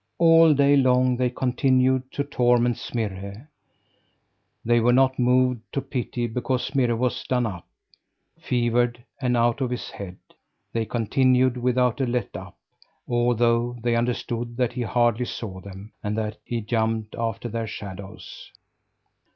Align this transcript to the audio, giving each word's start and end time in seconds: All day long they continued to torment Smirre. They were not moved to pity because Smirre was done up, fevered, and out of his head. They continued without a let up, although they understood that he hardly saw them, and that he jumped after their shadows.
All 0.17 0.55
day 0.55 0.75
long 0.75 1.15
they 1.17 1.29
continued 1.29 2.11
to 2.13 2.23
torment 2.23 2.79
Smirre. 2.79 3.47
They 4.65 4.79
were 4.79 4.91
not 4.93 5.19
moved 5.19 5.59
to 5.73 5.79
pity 5.81 6.25
because 6.25 6.65
Smirre 6.65 6.95
was 6.95 7.23
done 7.25 7.45
up, 7.45 7.67
fevered, 8.39 9.03
and 9.21 9.37
out 9.37 9.61
of 9.61 9.69
his 9.69 9.91
head. 9.91 10.17
They 10.73 10.85
continued 10.85 11.55
without 11.55 12.01
a 12.01 12.07
let 12.07 12.35
up, 12.35 12.57
although 13.07 13.77
they 13.83 13.95
understood 13.95 14.57
that 14.57 14.73
he 14.73 14.81
hardly 14.81 15.25
saw 15.25 15.61
them, 15.61 15.91
and 16.03 16.17
that 16.17 16.37
he 16.43 16.61
jumped 16.61 17.13
after 17.13 17.47
their 17.47 17.67
shadows. 17.67 18.51